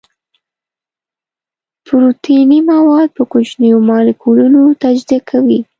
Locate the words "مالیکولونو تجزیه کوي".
3.89-5.59